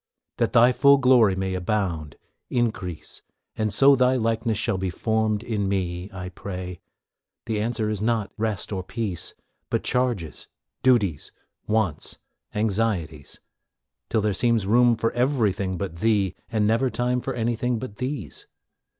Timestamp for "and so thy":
3.55-4.15